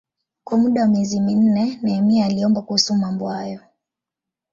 [0.43, 3.59] Kwa muda wa miezi minne Nehemia aliomba kuhusu mambo hayo.